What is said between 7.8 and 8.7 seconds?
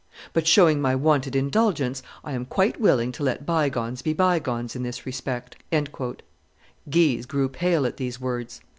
at these words.